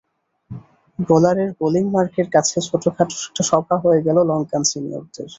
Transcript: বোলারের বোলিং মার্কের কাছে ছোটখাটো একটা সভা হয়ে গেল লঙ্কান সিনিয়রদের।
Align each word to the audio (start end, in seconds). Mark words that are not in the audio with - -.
বোলারের 0.99 1.49
বোলিং 1.59 1.85
মার্কের 1.91 2.27
কাছে 2.29 2.57
ছোটখাটো 2.61 3.15
একটা 3.21 3.43
সভা 3.43 3.75
হয়ে 3.77 4.01
গেল 4.01 4.17
লঙ্কান 4.23 4.63
সিনিয়রদের। 4.63 5.29